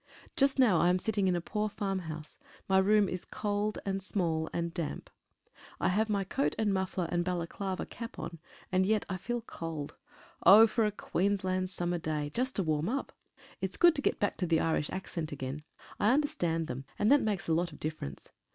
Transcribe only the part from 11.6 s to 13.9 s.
summer day, just to warm up! It is